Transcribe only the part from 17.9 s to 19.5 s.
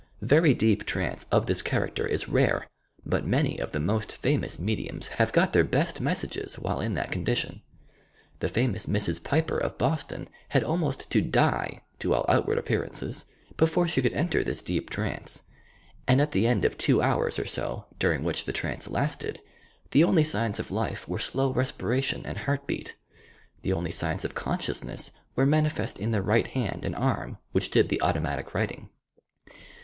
during which the trance la.stcd,